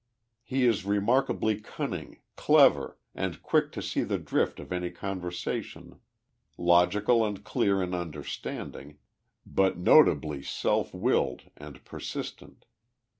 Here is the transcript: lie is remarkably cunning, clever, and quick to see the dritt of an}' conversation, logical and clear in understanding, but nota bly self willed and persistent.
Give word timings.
lie 0.49 0.57
is 0.57 0.83
remarkably 0.83 1.59
cunning, 1.59 2.17
clever, 2.35 2.97
and 3.13 3.43
quick 3.43 3.71
to 3.71 3.83
see 3.83 4.01
the 4.01 4.17
dritt 4.17 4.57
of 4.57 4.71
an}' 4.71 4.91
conversation, 4.93 5.99
logical 6.57 7.23
and 7.23 7.43
clear 7.43 7.83
in 7.83 7.93
understanding, 7.93 8.97
but 9.45 9.77
nota 9.77 10.15
bly 10.15 10.41
self 10.41 10.91
willed 10.91 11.51
and 11.55 11.85
persistent. 11.85 12.65